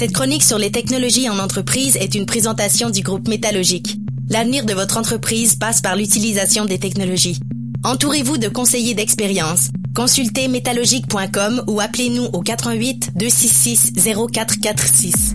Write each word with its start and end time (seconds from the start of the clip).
Cette 0.00 0.12
chronique 0.12 0.42
sur 0.42 0.56
les 0.56 0.72
technologies 0.72 1.28
en 1.28 1.38
entreprise 1.38 1.96
est 1.96 2.14
une 2.14 2.24
présentation 2.24 2.88
du 2.88 3.02
groupe 3.02 3.28
Métallogique. 3.28 3.98
L'avenir 4.30 4.64
de 4.64 4.72
votre 4.72 4.96
entreprise 4.96 5.56
passe 5.56 5.82
par 5.82 5.94
l'utilisation 5.94 6.64
des 6.64 6.78
technologies. 6.78 7.38
Entourez-vous 7.84 8.38
de 8.38 8.48
conseillers 8.48 8.94
d'expérience. 8.94 9.68
Consultez 9.94 10.48
métallogique.com 10.48 11.64
ou 11.66 11.80
appelez-nous 11.80 12.24
au 12.32 12.40
88 12.40 13.10
266 13.14 13.92
0446. 14.32 15.34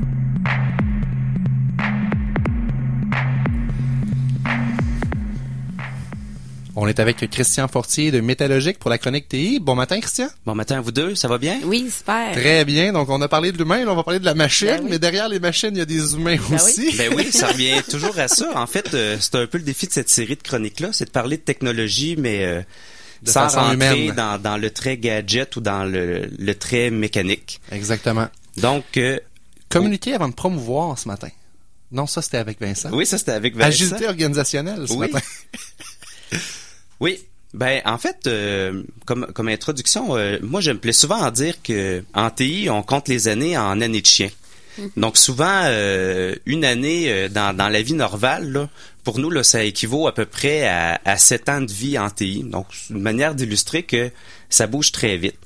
On 6.77 6.87
est 6.89 6.99
avec 6.99 7.17
Christian 7.29 7.69
Fortier 7.69 8.11
de 8.11 8.19
Métallogique 8.19 8.79
pour 8.79 8.89
la 8.89 8.97
chronique 8.97 9.29
TI. 9.29 9.59
Bon 9.61 9.75
matin, 9.75 9.97
Christian. 10.01 10.27
Bon 10.45 10.55
matin 10.55 10.77
à 10.77 10.81
vous 10.81 10.91
deux, 10.91 11.15
ça 11.15 11.29
va 11.29 11.37
bien? 11.37 11.57
Oui, 11.63 11.89
super. 11.89 12.33
Très 12.33 12.65
bien. 12.65 12.91
Donc, 12.91 13.09
on 13.09 13.21
a 13.21 13.29
parlé 13.29 13.53
de 13.53 13.57
l'humain, 13.57 13.85
là, 13.85 13.93
on 13.93 13.95
va 13.95 14.03
parler 14.03 14.19
de 14.19 14.25
la 14.25 14.33
machine, 14.33 14.67
Ben 14.67 14.81
oui. 14.83 14.87
mais 14.91 14.99
derrière 14.99 15.29
les 15.29 15.39
machines, 15.39 15.69
il 15.71 15.77
y 15.77 15.81
a 15.81 15.85
des 15.85 16.15
humains 16.15 16.35
Ben 16.49 16.55
aussi. 16.55 16.93
Ben 16.97 17.13
oui, 17.15 17.31
ça 17.31 17.47
revient 17.47 17.81
toujours 17.89 18.19
à 18.19 18.27
ça. 18.27 18.51
En 18.59 18.67
fait, 18.67 18.93
euh, 18.93 19.15
c'est 19.21 19.35
un 19.35 19.47
peu 19.47 19.57
le 19.57 19.63
défi 19.63 19.87
de 19.87 19.93
cette 19.93 20.09
série 20.09 20.35
de 20.35 20.41
chroniques-là, 20.43 20.89
c'est 20.91 21.05
de 21.05 21.11
parler 21.11 21.37
de 21.37 21.43
technologie, 21.43 22.17
mais 22.17 22.43
euh, 22.43 22.61
De 23.23 23.29
sans 23.29 23.43
façon 23.43 23.59
rentrer 23.61 23.73
humaine. 24.03 24.15
dans, 24.15 24.37
dans 24.41 24.57
le 24.57 24.69
trait 24.69 24.97
gadget 24.97 25.55
ou 25.55 25.61
dans 25.61 25.85
le, 25.85 26.29
le 26.37 26.55
trait 26.55 26.89
mécanique. 26.89 27.61
Exactement. 27.71 28.27
Donc, 28.57 28.83
euh, 28.97 29.17
Communiquer 29.69 30.13
avant 30.13 30.27
de 30.27 30.33
promouvoir 30.33 30.99
ce 30.99 31.07
matin. 31.07 31.29
Non, 31.91 32.05
ça, 32.07 32.21
c'était 32.21 32.37
avec 32.37 32.59
Vincent. 32.59 32.89
oui, 32.91 33.05
ça 33.05 33.17
c'était 33.17 33.31
avec 33.31 33.55
Vincent. 33.55 33.67
Agilité 33.69 34.07
organisationnelle 34.07 34.85
ce 34.87 34.93
Oui. 34.93 35.07
matin. 35.11 35.19
Oui. 36.99 37.19
Ben, 37.53 37.81
en 37.85 37.97
fait, 37.97 38.27
euh, 38.27 38.83
comme, 39.05 39.27
comme 39.33 39.47
introduction, 39.47 40.17
euh, 40.17 40.39
moi, 40.41 40.59
je 40.59 40.71
me 40.71 40.77
plais 40.77 40.91
souvent 40.91 41.21
à 41.23 41.31
dire 41.31 41.61
que 41.61 42.03
en 42.13 42.29
TI, 42.29 42.67
on 42.69 42.83
compte 42.83 43.07
les 43.07 43.29
années 43.29 43.57
en 43.57 43.79
années 43.79 44.01
de 44.01 44.05
chien. 44.05 44.29
Donc, 44.97 45.15
souvent, 45.17 45.61
euh, 45.63 46.35
une 46.45 46.65
année 46.65 47.09
euh, 47.09 47.29
dans, 47.29 47.55
dans 47.55 47.69
la 47.69 47.81
vie 47.81 47.93
normale, 47.93 48.51
là, 48.51 48.69
pour 49.03 49.19
nous, 49.19 49.29
là, 49.29 49.43
ça 49.43 49.63
équivaut 49.63 50.07
à 50.07 50.13
peu 50.13 50.25
près 50.25 50.67
à, 50.67 50.99
à 51.05 51.17
sept 51.17 51.47
ans 51.47 51.61
de 51.61 51.71
vie 51.71 51.97
en 51.97 52.09
TI. 52.09 52.43
Donc, 52.43 52.67
c'est 52.71 52.93
une 52.93 53.01
manière 53.01 53.35
d'illustrer 53.35 53.83
que 53.83 54.11
ça 54.49 54.67
bouge 54.67 54.91
très 54.91 55.17
vite. 55.17 55.37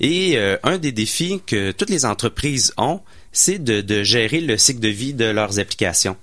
Et 0.00 0.36
euh, 0.36 0.56
un 0.62 0.78
des 0.78 0.92
défis 0.92 1.40
que 1.44 1.72
toutes 1.72 1.90
les 1.90 2.04
entreprises 2.04 2.72
ont, 2.76 3.00
c'est 3.32 3.58
de, 3.58 3.80
de 3.80 4.02
gérer 4.02 4.40
le 4.40 4.56
cycle 4.56 4.80
de 4.80 4.88
vie 4.88 5.12
de 5.12 5.24
leurs 5.24 5.58
applications. 5.58 6.16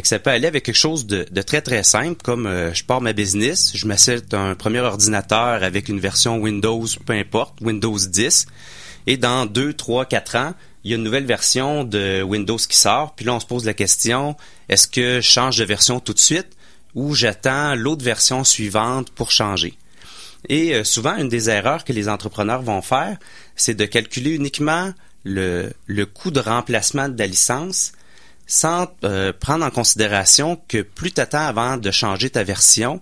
Que 0.00 0.06
ça 0.06 0.20
peut 0.20 0.30
aller 0.30 0.46
avec 0.46 0.64
quelque 0.64 0.76
chose 0.76 1.06
de, 1.06 1.24
très 1.42 1.60
très 1.60 1.82
simple, 1.82 2.22
comme 2.22 2.46
euh, 2.46 2.72
je 2.72 2.84
pars 2.84 3.00
ma 3.00 3.12
business, 3.12 3.72
je 3.74 3.86
m'achète 3.86 4.32
un 4.32 4.54
premier 4.54 4.78
ordinateur 4.78 5.64
avec 5.64 5.88
une 5.88 5.98
version 5.98 6.38
Windows, 6.38 6.84
peu 7.04 7.14
importe, 7.14 7.60
Windows 7.60 7.98
10, 7.98 8.46
et 9.08 9.16
dans 9.16 9.44
2, 9.44 9.72
3, 9.72 10.04
4 10.04 10.36
ans, 10.36 10.54
il 10.84 10.92
y 10.92 10.94
a 10.94 10.96
une 10.96 11.02
nouvelle 11.02 11.26
version 11.26 11.82
de 11.82 12.22
Windows 12.22 12.58
qui 12.58 12.76
sort, 12.76 13.14
puis 13.16 13.24
là 13.24 13.34
on 13.34 13.40
se 13.40 13.46
pose 13.46 13.64
la 13.64 13.74
question, 13.74 14.36
est-ce 14.68 14.86
que 14.86 15.20
je 15.20 15.28
change 15.28 15.58
de 15.58 15.64
version 15.64 15.98
tout 15.98 16.14
de 16.14 16.18
suite 16.20 16.56
ou 16.94 17.14
j'attends 17.14 17.74
l'autre 17.74 18.04
version 18.04 18.44
suivante 18.44 19.10
pour 19.10 19.32
changer? 19.32 19.76
Et 20.48 20.74
euh, 20.74 20.84
souvent, 20.84 21.16
une 21.16 21.28
des 21.28 21.50
erreurs 21.50 21.84
que 21.84 21.92
les 21.92 22.08
entrepreneurs 22.08 22.62
vont 22.62 22.82
faire, 22.82 23.18
c'est 23.56 23.74
de 23.74 23.84
calculer 23.84 24.30
uniquement 24.30 24.92
le, 25.24 25.72
le 25.86 26.06
coût 26.06 26.30
de 26.30 26.40
remplacement 26.40 27.08
de 27.08 27.18
la 27.18 27.26
licence 27.26 27.92
sans 28.48 28.88
euh, 29.04 29.32
prendre 29.38 29.64
en 29.64 29.70
considération 29.70 30.58
que 30.66 30.82
plus 30.82 31.12
tu 31.12 31.20
attends 31.20 31.46
avant 31.46 31.76
de 31.76 31.90
changer 31.92 32.30
ta 32.30 32.42
version, 32.42 33.00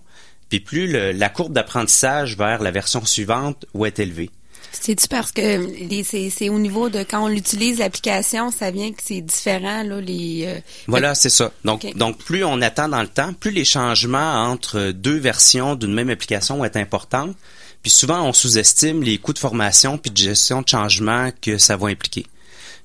puis 0.49 0.59
plus 0.59 0.87
le- 0.91 1.11
la 1.13 1.29
courbe 1.29 1.53
d'apprentissage 1.53 2.37
vers 2.37 2.61
la 2.61 2.69
version 2.69 3.03
suivante 3.05 3.65
va 3.73 3.87
être 3.87 3.99
élevée. 3.99 4.29
C'est-tu 4.73 5.07
parce 5.07 5.31
que 5.31 5.65
c'est 6.03 6.49
au 6.49 6.59
niveau 6.59 6.89
de 6.89 6.99
quand 6.99 7.23
on 7.25 7.29
utilise 7.29 7.79
l'application, 7.79 8.51
ça 8.51 8.69
vient 8.69 8.91
que 8.91 9.01
c'est 9.03 9.21
différent, 9.21 9.81
là, 9.83 9.99
les... 10.01 10.43
euh, 10.45 10.59
Voilà, 10.87 11.15
c'est 11.15 11.29
ça. 11.29 11.51
Donc, 11.63 11.85
donc 11.95 12.17
plus 12.19 12.43
on 12.43 12.61
attend 12.61 12.89
dans 12.89 13.01
le 13.01 13.07
temps, 13.07 13.33
plus 13.33 13.51
les 13.51 13.63
changements 13.65 14.43
entre 14.51 14.91
deux 14.91 15.17
versions 15.17 15.75
d'une 15.75 15.93
même 15.93 16.09
application 16.09 16.57
vont 16.57 16.65
être 16.65 16.75
importants. 16.77 17.33
Puis 17.81 17.91
souvent, 17.91 18.21
on 18.23 18.33
sous-estime 18.33 19.01
les 19.01 19.17
coûts 19.17 19.33
de 19.33 19.39
formation 19.39 19.97
puis 19.97 20.11
de 20.11 20.17
gestion 20.17 20.61
de 20.61 20.67
changement 20.67 21.29
que 21.41 21.57
ça 21.57 21.77
va 21.77 21.87
impliquer. 21.87 22.25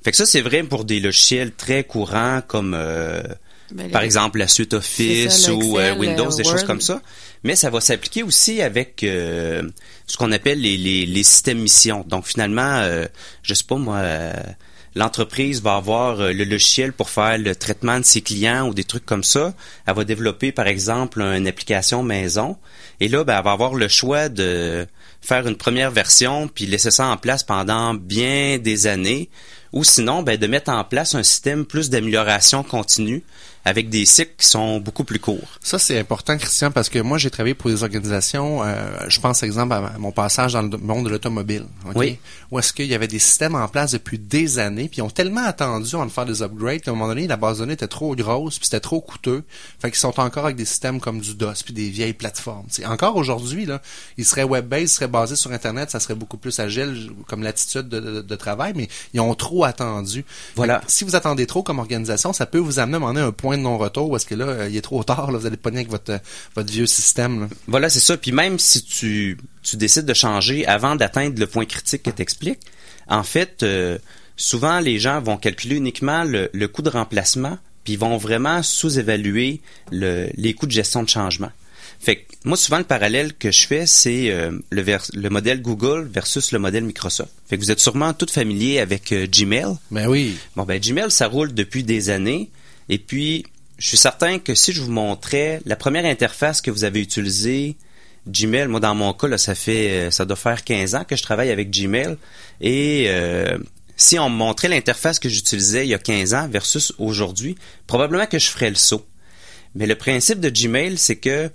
Fait 0.04 0.10
que 0.10 0.16
ça, 0.16 0.26
c'est 0.26 0.40
vrai 0.40 0.62
pour 0.62 0.84
des 0.84 1.00
logiciels 1.00 1.52
très 1.52 1.84
courants 1.84 2.40
comme, 2.46 2.74
euh, 2.76 3.22
ben, 3.70 3.90
par 3.90 4.00
le- 4.02 4.06
exemple, 4.06 4.38
la 4.38 4.48
suite 4.48 4.74
Office 4.74 5.46
ça, 5.46 5.52
ou 5.54 5.78
euh, 5.78 5.94
Windows, 5.94 6.30
des 6.36 6.44
choses 6.44 6.54
Word. 6.54 6.66
comme 6.66 6.80
ça. 6.80 7.00
Mais 7.44 7.56
ça 7.56 7.70
va 7.70 7.80
s'appliquer 7.80 8.22
aussi 8.22 8.62
avec 8.62 9.02
euh, 9.02 9.62
ce 10.06 10.16
qu'on 10.16 10.32
appelle 10.32 10.60
les, 10.60 10.76
les, 10.76 11.06
les 11.06 11.22
systèmes 11.22 11.58
mission. 11.58 12.04
Donc 12.08 12.26
finalement, 12.26 12.76
euh, 12.80 13.06
je 13.42 13.54
sais 13.54 13.64
pas 13.64 13.76
moi, 13.76 13.96
euh, 13.96 14.32
l'entreprise 14.94 15.62
va 15.62 15.76
avoir 15.76 16.20
euh, 16.20 16.32
le 16.32 16.44
logiciel 16.44 16.92
pour 16.92 17.10
faire 17.10 17.38
le 17.38 17.56
traitement 17.56 17.98
de 17.98 18.04
ses 18.04 18.20
clients 18.20 18.68
ou 18.68 18.74
des 18.74 18.84
trucs 18.84 19.06
comme 19.06 19.24
ça. 19.24 19.54
Elle 19.86 19.94
va 19.94 20.04
développer 20.04 20.52
par 20.52 20.66
exemple 20.66 21.20
une 21.20 21.46
application 21.46 22.02
maison. 22.02 22.56
Et 23.00 23.08
là, 23.08 23.24
ben, 23.24 23.36
elle 23.38 23.44
va 23.44 23.52
avoir 23.52 23.74
le 23.74 23.88
choix 23.88 24.28
de 24.28 24.86
faire 25.20 25.46
une 25.46 25.56
première 25.56 25.90
version 25.90 26.48
puis 26.48 26.66
laisser 26.66 26.90
ça 26.90 27.06
en 27.06 27.16
place 27.16 27.42
pendant 27.42 27.94
bien 27.94 28.58
des 28.58 28.86
années 28.86 29.30
ou 29.72 29.84
sinon 29.84 30.22
ben, 30.22 30.36
de 30.36 30.46
mettre 30.46 30.70
en 30.70 30.84
place 30.84 31.14
un 31.14 31.22
système 31.22 31.64
plus 31.64 31.90
d'amélioration 31.90 32.62
continue 32.62 33.22
avec 33.64 33.88
des 33.88 34.04
cycles 34.04 34.34
qui 34.36 34.46
sont 34.46 34.80
beaucoup 34.80 35.04
plus 35.04 35.20
courts. 35.20 35.58
Ça, 35.62 35.78
c'est 35.78 35.98
important, 35.98 36.36
Christian, 36.36 36.70
parce 36.70 36.88
que 36.88 36.98
moi, 36.98 37.16
j'ai 37.18 37.30
travaillé 37.32 37.54
pour 37.54 37.68
des 37.70 37.82
organisations, 37.82 38.62
euh, 38.62 38.84
je 39.08 39.18
pense, 39.20 39.42
exemple, 39.42 39.72
à 39.72 39.98
mon 39.98 40.12
passage 40.12 40.52
dans 40.52 40.62
le 40.62 40.76
monde 40.78 41.04
de 41.06 41.10
l'automobile. 41.10 41.64
Oui. 41.96 42.18
Où 42.50 42.58
est-ce 42.58 42.72
qu'il 42.72 42.86
y 42.86 42.94
avait 42.94 43.08
des 43.08 43.18
systèmes 43.18 43.54
en 43.54 43.66
place 43.66 43.92
depuis 43.92 44.18
des 44.18 44.58
années, 44.58 44.88
puis 44.88 44.98
ils 44.98 45.02
ont 45.02 45.10
tellement 45.10 45.44
attendu 45.44 45.90
de 45.90 46.08
faire 46.08 46.26
des 46.26 46.42
upgrades 46.42 46.80
qu'à 46.82 46.90
un 46.90 46.94
moment 46.94 47.08
donné, 47.08 47.26
la 47.26 47.36
base 47.36 47.56
de 47.56 47.62
données 47.62 47.72
était 47.72 47.88
trop 47.88 48.14
grosse, 48.14 48.58
puis 48.58 48.66
c'était 48.66 48.80
trop 48.80 49.00
coûteux. 49.00 49.42
Fait 49.80 49.90
qu'ils 49.90 49.98
sont 49.98 50.20
encore 50.20 50.44
avec 50.44 50.56
des 50.56 50.64
systèmes 50.64 51.00
comme 51.00 51.20
du 51.20 51.34
DOS, 51.34 51.62
puis 51.64 51.72
des 51.74 51.88
vieilles 51.88 52.12
plateformes. 52.12 52.66
T'sais, 52.68 52.84
encore 52.86 53.16
aujourd'hui, 53.16 53.64
là, 53.66 53.80
ils 54.18 54.24
seraient 54.24 54.44
web-based, 54.44 54.82
ils 54.84 54.88
seraient 54.88 55.08
basés 55.08 55.36
sur 55.36 55.50
Internet, 55.52 55.90
ça 55.90 55.98
serait 56.00 56.14
beaucoup 56.14 56.36
plus 56.36 56.58
agile 56.60 57.10
comme 57.26 57.42
l'attitude 57.42 57.88
de, 57.88 57.98
de- 58.00 58.20
de 58.22 58.36
travail, 58.36 58.72
mais 58.76 58.88
ils 59.14 59.20
ont 59.20 59.34
trop 59.34 59.64
attendu. 59.64 60.24
Voilà. 60.56 60.80
Que 60.80 60.84
si 60.92 61.04
vous 61.04 61.16
attendez 61.16 61.46
trop 61.46 61.62
comme 61.62 61.78
organisation, 61.78 62.32
ça 62.32 62.46
peut 62.46 62.58
vous 62.58 62.78
amener 62.78 62.94
à 62.94 62.96
un 62.96 63.00
moment 63.00 63.12
donné 63.14 63.24
à 63.24 63.28
un 63.28 63.32
point 63.32 63.56
de 63.56 63.62
non-retour 63.62 64.10
où 64.10 64.16
est-ce 64.16 64.26
que 64.26 64.34
là, 64.34 64.44
euh, 64.46 64.68
il 64.68 64.76
est 64.76 64.82
trop 64.82 65.02
tard, 65.04 65.30
là, 65.32 65.38
vous 65.38 65.46
allez 65.46 65.56
pogner 65.56 65.78
avec 65.78 65.90
votre, 65.90 66.12
euh, 66.12 66.18
votre 66.54 66.70
vieux 66.70 66.86
système. 66.86 67.21
Là. 67.28 67.48
Voilà, 67.66 67.88
c'est 67.90 68.00
ça. 68.00 68.16
Puis 68.16 68.32
même 68.32 68.58
si 68.58 68.82
tu, 68.84 69.38
tu 69.62 69.76
décides 69.76 70.06
de 70.06 70.14
changer 70.14 70.66
avant 70.66 70.96
d'atteindre 70.96 71.38
le 71.38 71.46
point 71.46 71.64
critique 71.64 72.02
que 72.02 72.10
tu 72.10 72.22
expliques, 72.22 72.60
en 73.08 73.22
fait, 73.22 73.62
euh, 73.62 73.98
souvent 74.36 74.80
les 74.80 74.98
gens 74.98 75.20
vont 75.20 75.36
calculer 75.36 75.76
uniquement 75.76 76.24
le, 76.24 76.50
le 76.52 76.68
coût 76.68 76.82
de 76.82 76.90
remplacement, 76.90 77.58
puis 77.84 77.94
ils 77.94 77.98
vont 77.98 78.16
vraiment 78.16 78.62
sous-évaluer 78.62 79.60
le- 79.90 80.28
les 80.36 80.54
coûts 80.54 80.66
de 80.66 80.72
gestion 80.72 81.02
de 81.02 81.08
changement. 81.08 81.50
Fait 82.00 82.16
que 82.16 82.22
moi, 82.44 82.56
souvent, 82.56 82.78
le 82.78 82.84
parallèle 82.84 83.32
que 83.34 83.52
je 83.52 83.64
fais, 83.66 83.86
c'est 83.86 84.30
euh, 84.30 84.50
le 84.72 85.28
modèle 85.28 85.62
Google 85.62 86.08
versus 86.12 86.50
le 86.50 86.58
modèle 86.58 86.82
Microsoft. 86.82 87.30
Fait 87.48 87.56
que 87.56 87.62
vous 87.62 87.70
êtes 87.70 87.78
sûrement 87.78 88.12
tous 88.12 88.32
familiers 88.32 88.80
avec 88.80 89.12
euh, 89.12 89.26
Gmail. 89.30 89.76
Ben 89.92 90.08
oui. 90.08 90.36
Bon, 90.56 90.64
ben 90.64 90.80
Gmail, 90.80 91.12
ça 91.12 91.28
roule 91.28 91.54
depuis 91.54 91.84
des 91.84 92.10
années. 92.10 92.50
Et 92.88 92.98
puis, 92.98 93.46
je 93.82 93.88
suis 93.88 93.96
certain 93.96 94.38
que 94.38 94.54
si 94.54 94.72
je 94.72 94.80
vous 94.80 94.92
montrais 94.92 95.60
la 95.66 95.74
première 95.74 96.04
interface 96.04 96.60
que 96.60 96.70
vous 96.70 96.84
avez 96.84 97.00
utilisée, 97.00 97.76
Gmail, 98.28 98.68
moi 98.68 98.78
dans 98.78 98.94
mon 98.94 99.12
cas, 99.12 99.26
là, 99.26 99.38
ça 99.38 99.56
fait, 99.56 99.90
euh, 99.90 100.10
ça 100.12 100.24
doit 100.24 100.36
faire 100.36 100.62
15 100.62 100.94
ans 100.94 101.02
que 101.02 101.16
je 101.16 101.22
travaille 101.24 101.50
avec 101.50 101.68
Gmail. 101.72 102.16
Et 102.60 103.06
euh, 103.08 103.58
si 103.96 104.20
on 104.20 104.30
me 104.30 104.36
montrait 104.36 104.68
l'interface 104.68 105.18
que 105.18 105.28
j'utilisais 105.28 105.84
il 105.84 105.88
y 105.88 105.94
a 105.94 105.98
15 105.98 106.32
ans 106.32 106.48
versus 106.48 106.92
aujourd'hui, 106.98 107.56
probablement 107.88 108.26
que 108.26 108.38
je 108.38 108.46
ferais 108.50 108.70
le 108.70 108.76
saut. 108.76 109.04
Mais 109.74 109.88
le 109.88 109.96
principe 109.96 110.38
de 110.38 110.48
Gmail, 110.48 110.96
c'est 110.96 111.16
que 111.16 111.50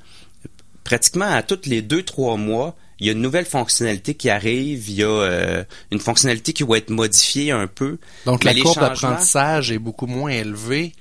pratiquement 0.83 1.31
à 1.31 1.43
tous 1.43 1.61
les 1.65 1.81
deux, 1.81 2.03
trois 2.03 2.35
mois, 2.35 2.75
il 2.99 3.07
y 3.07 3.09
a 3.09 3.13
une 3.13 3.21
nouvelle 3.21 3.45
fonctionnalité 3.45 4.15
qui 4.15 4.29
arrive, 4.29 4.89
il 4.89 4.95
y 4.95 5.03
a 5.03 5.07
euh, 5.07 5.63
une 5.91 5.99
fonctionnalité 5.99 6.51
qui 6.51 6.63
va 6.63 6.77
être 6.77 6.89
modifiée 6.89 7.51
un 7.51 7.67
peu. 7.67 7.99
Donc 8.25 8.43
la 8.43 8.53
courbe 8.53 8.81
d'apprentissage 8.81 9.71
est 9.71 9.79
beaucoup 9.79 10.07
moins 10.07 10.31
élevée 10.31 10.91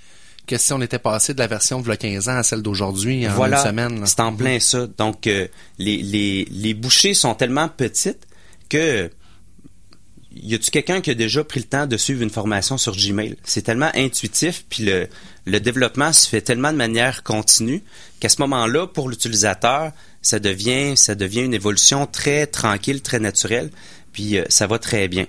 que 0.46 0.58
si 0.58 0.72
on 0.72 0.80
était 0.80 0.98
passé 0.98 1.34
de 1.34 1.38
la 1.38 1.46
version 1.46 1.80
de 1.80 1.94
15 1.94 2.28
ans 2.28 2.36
à 2.36 2.42
celle 2.42 2.62
d'aujourd'hui 2.62 3.28
en 3.28 3.32
voilà, 3.34 3.60
une 3.60 3.66
semaine. 3.66 4.06
c'est 4.06 4.20
en 4.20 4.34
plein 4.34 4.60
ça. 4.60 4.86
Donc, 4.86 5.26
euh, 5.26 5.48
les, 5.78 5.98
les, 5.98 6.46
les 6.50 6.74
bouchées 6.74 7.14
sont 7.14 7.34
tellement 7.34 7.68
petites 7.68 8.26
que 8.68 9.10
y 10.42 10.54
a-tu 10.54 10.70
quelqu'un 10.70 11.00
qui 11.00 11.10
a 11.10 11.14
déjà 11.14 11.42
pris 11.44 11.60
le 11.60 11.66
temps 11.66 11.86
de 11.86 11.96
suivre 11.96 12.22
une 12.22 12.30
formation 12.30 12.78
sur 12.78 12.94
Gmail? 12.94 13.36
C'est 13.44 13.62
tellement 13.62 13.90
intuitif, 13.94 14.64
puis 14.68 14.84
le, 14.84 15.08
le 15.46 15.60
développement 15.60 16.12
se 16.12 16.28
fait 16.28 16.42
tellement 16.42 16.72
de 16.72 16.76
manière 16.76 17.22
continue 17.22 17.82
qu'à 18.20 18.28
ce 18.28 18.40
moment-là, 18.42 18.86
pour 18.86 19.08
l'utilisateur, 19.08 19.92
ça 20.22 20.38
devient, 20.38 20.96
ça 20.96 21.14
devient 21.14 21.42
une 21.42 21.54
évolution 21.54 22.06
très 22.06 22.46
tranquille, 22.46 23.00
très 23.00 23.18
naturelle, 23.18 23.70
puis 24.12 24.38
euh, 24.38 24.44
ça 24.48 24.66
va 24.66 24.78
très 24.78 25.08
bien. 25.08 25.26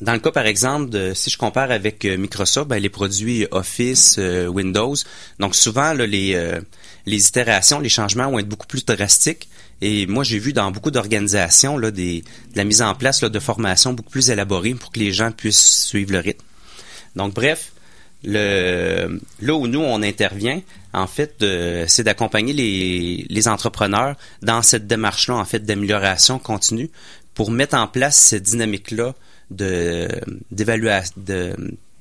Dans 0.00 0.12
le 0.12 0.20
cas, 0.20 0.30
par 0.30 0.46
exemple, 0.46 0.90
de, 0.90 1.12
si 1.14 1.30
je 1.30 1.38
compare 1.38 1.70
avec 1.70 2.04
euh, 2.04 2.16
Microsoft, 2.16 2.68
ben, 2.68 2.78
les 2.78 2.88
produits 2.88 3.46
Office, 3.50 4.16
euh, 4.18 4.46
Windows, 4.46 4.94
donc 5.40 5.56
souvent 5.56 5.92
les, 5.92 6.34
euh, 6.34 6.60
les 7.06 7.28
itérations, 7.28 7.80
les 7.80 7.88
changements 7.88 8.30
vont 8.30 8.38
être 8.38 8.48
beaucoup 8.48 8.66
plus 8.66 8.84
drastiques. 8.84 9.48
Et 9.82 10.06
moi, 10.06 10.24
j'ai 10.24 10.38
vu 10.38 10.52
dans 10.52 10.70
beaucoup 10.70 10.90
d'organisations 10.90 11.78
de 11.78 12.22
la 12.54 12.64
mise 12.64 12.80
en 12.80 12.94
place 12.94 13.20
de 13.20 13.38
formations 13.38 13.92
beaucoup 13.92 14.10
plus 14.10 14.30
élaborées 14.30 14.74
pour 14.74 14.90
que 14.90 14.98
les 14.98 15.12
gens 15.12 15.32
puissent 15.32 15.84
suivre 15.84 16.12
le 16.12 16.20
rythme. 16.20 16.44
Donc, 17.14 17.34
bref, 17.34 17.72
là 18.24 19.06
où 19.42 19.66
nous, 19.66 19.80
on 19.80 20.02
intervient, 20.02 20.62
en 20.94 21.06
fait, 21.06 21.44
c'est 21.88 22.04
d'accompagner 22.04 22.54
les, 22.54 23.26
les 23.28 23.48
entrepreneurs 23.48 24.16
dans 24.40 24.62
cette 24.62 24.86
démarche-là, 24.86 25.34
en 25.34 25.44
fait, 25.44 25.66
d'amélioration 25.66 26.38
continue 26.38 26.88
pour 27.34 27.50
mettre 27.50 27.76
en 27.76 27.86
place 27.86 28.16
cette 28.16 28.44
dynamique-là 28.44 29.14
de 29.50 30.08
d'évaluation 30.50 31.14
de 31.16 31.54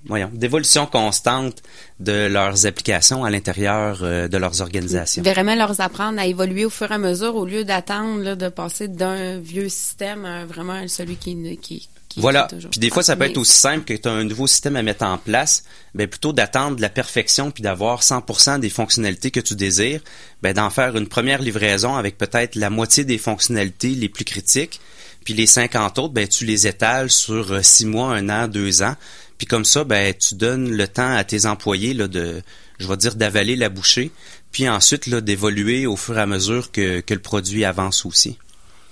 voyons, 0.06 0.30
d'évolution 0.34 0.86
constante 0.86 1.64
de 2.00 2.28
leurs 2.28 2.66
applications 2.66 3.24
à 3.24 3.30
l'intérieur 3.30 4.00
euh, 4.04 4.28
de 4.28 4.38
leurs 4.38 4.62
organisations. 4.62 5.24
Vraiment 5.24 5.56
leur 5.56 5.80
apprendre 5.82 6.20
à 6.20 6.28
évoluer 6.28 6.66
au 6.66 6.70
fur 6.70 6.92
et 6.92 6.96
à 6.96 6.98
mesure 6.98 7.36
au 7.36 7.46
lieu 7.46 7.64
d'attendre 7.64 8.36
de 8.36 8.50
passer 8.50 8.88
d'un 8.88 9.40
vieux 9.40 9.70
système 9.70 10.26
à 10.26 10.46
vraiment 10.46 10.88
celui 10.88 11.16
qui 11.16 11.36
qui 11.62 11.90
voilà. 12.18 12.48
Puis 12.72 12.80
des 12.80 12.90
fois, 12.90 13.04
ça 13.04 13.16
peut 13.16 13.26
être 13.26 13.38
aussi 13.38 13.58
simple 13.58 13.84
que 13.84 13.94
tu 13.94 14.08
as 14.08 14.12
un 14.12 14.24
nouveau 14.24 14.48
système 14.48 14.76
à 14.76 14.84
mettre 14.84 15.06
en 15.06 15.18
place. 15.18 15.64
Ben, 15.94 16.08
plutôt 16.08 16.34
d'attendre 16.34 16.80
la 16.80 16.90
perfection 16.90 17.52
puis 17.52 17.64
d'avoir 17.64 18.02
100% 18.02 18.60
des 18.60 18.70
fonctionnalités 18.70 19.32
que 19.32 19.40
tu 19.40 19.56
désires, 19.56 20.02
ben, 20.42 20.54
d'en 20.54 20.70
faire 20.70 20.96
une 20.96 21.08
première 21.08 21.42
livraison 21.42 21.96
avec 21.96 22.18
peut-être 22.18 22.56
la 22.56 22.70
moitié 22.70 23.04
des 23.04 23.18
fonctionnalités 23.18 23.90
les 23.90 24.10
plus 24.10 24.26
critiques 24.26 24.80
puis 25.26 25.34
les 25.34 25.48
50 25.48 26.00
autres, 26.00 26.14
ben, 26.14 26.28
tu 26.28 26.46
les 26.46 26.68
étales 26.68 27.10
sur 27.10 27.52
euh, 27.52 27.62
six 27.62 27.86
mois, 27.86 28.16
un 28.16 28.30
an, 28.30 28.48
deux 28.48 28.84
ans. 28.84 28.96
Puis 29.38 29.48
comme 29.48 29.66
ça, 29.66 29.84
ben, 29.84 30.14
tu 30.14 30.36
donnes 30.36 30.72
le 30.72 30.88
temps 30.88 31.14
à 31.14 31.26
tes 31.26 31.46
employés 31.48 31.94
là, 31.94 32.08
de, 32.08 32.42
je 32.78 32.88
vais 32.88 32.96
dire, 32.96 33.16
d'avaler 33.16 33.56
la 33.56 33.70
bouchée, 33.70 34.12
puis 34.52 34.70
ensuite 34.70 35.08
là, 35.08 35.20
d'évoluer 35.20 35.88
au 35.88 35.98
fur 35.98 36.18
et 36.18 36.22
à 36.22 36.26
mesure 36.28 36.72
que, 36.72 37.02
que 37.02 37.14
le 37.14 37.20
produit 37.20 37.66
avance 37.66 38.06
aussi. 38.06 38.38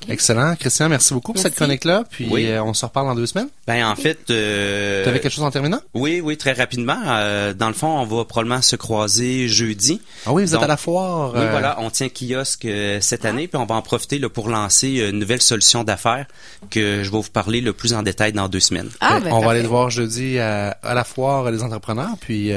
Excellent. 0.09 0.55
Christian, 0.55 0.89
merci 0.89 1.13
beaucoup 1.13 1.33
pour 1.33 1.41
cette 1.41 1.55
chronique-là. 1.55 2.03
Puis 2.09 2.27
euh, 2.47 2.63
on 2.63 2.73
se 2.73 2.85
reparle 2.85 3.07
dans 3.07 3.15
deux 3.15 3.25
semaines. 3.25 3.49
Ben 3.67 3.85
en 3.85 3.95
fait, 3.95 4.19
euh, 4.29 5.03
tu 5.03 5.09
avais 5.09 5.19
quelque 5.19 5.31
chose 5.31 5.43
en 5.43 5.51
terminant? 5.51 5.79
Oui, 5.93 6.21
oui, 6.23 6.37
très 6.37 6.53
rapidement. 6.53 6.99
Euh, 7.07 7.53
dans 7.53 7.67
le 7.67 7.73
fond, 7.73 7.87
on 7.87 8.05
va 8.05 8.25
probablement 8.25 8.61
se 8.61 8.75
croiser 8.75 9.47
jeudi. 9.47 10.01
Ah 10.25 10.33
oui, 10.33 10.43
vous 10.43 10.55
êtes 10.55 10.61
à 10.61 10.67
la 10.67 10.77
foire. 10.77 11.33
Oui, 11.33 11.41
voilà, 11.49 11.77
on 11.79 11.89
tient 11.89 12.09
kiosque 12.09 12.67
cette 13.01 13.25
année, 13.25 13.47
puis 13.47 13.57
on 13.57 13.65
va 13.65 13.75
en 13.75 13.81
profiter 13.81 14.19
là, 14.19 14.29
pour 14.29 14.49
lancer 14.49 15.09
une 15.09 15.19
nouvelle 15.19 15.41
solution 15.41 15.83
d'affaires 15.83 16.25
que 16.69 17.03
je 17.03 17.09
vais 17.09 17.17
vous 17.17 17.23
parler 17.31 17.61
le 17.61 17.73
plus 17.73 17.93
en 17.93 18.03
détail 18.03 18.33
dans 18.33 18.49
deux 18.49 18.59
semaines. 18.59 18.89
Ah, 18.99 19.19
ben, 19.19 19.31
on 19.31 19.39
va 19.39 19.51
aller 19.51 19.61
le 19.61 19.67
voir 19.67 19.89
jeudi 19.89 20.39
à, 20.39 20.77
la 20.83 21.03
foire 21.03 21.51
des 21.51 21.63
entrepreneurs, 21.63 22.15
puis 22.19 22.51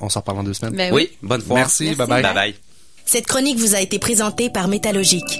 on 0.00 0.08
s'en 0.08 0.20
reparle 0.20 0.38
dans 0.38 0.44
deux 0.44 0.54
semaines. 0.54 0.74
Ben 0.74 0.92
oui. 0.92 1.10
bonne 1.22 1.40
foire. 1.40 1.58
Merci, 1.58 1.94
bye 1.94 2.06
bye. 2.06 2.22
Bye 2.22 2.34
bye. 2.34 2.54
Cette 3.06 3.26
chronique 3.26 3.58
vous 3.58 3.74
a 3.74 3.80
été 3.80 3.98
présentée 3.98 4.50
par 4.50 4.68
Métallogique. 4.68 5.38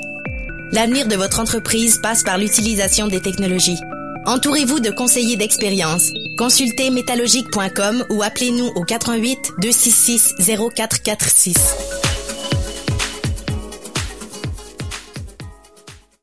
L'avenir 0.73 1.07
de 1.07 1.17
votre 1.17 1.41
entreprise 1.41 1.99
passe 1.99 2.23
par 2.23 2.39
l'utilisation 2.39 3.07
des 3.07 3.21
technologies. 3.21 3.79
Entourez-vous 4.27 4.81
de 4.81 4.91
conseillers 4.91 5.37
d'expérience. 5.37 6.13
Consultez 6.39 6.91
métallogique.com 6.91 8.05
ou 8.11 8.23
appelez-nous 8.23 8.67
au 8.75 8.83
88 8.83 9.53
266 9.59 10.35
0446. 10.75 11.94